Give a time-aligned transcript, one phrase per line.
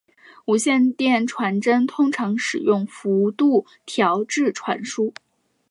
[0.45, 5.13] 无线电传真通常使用幅度调制传输。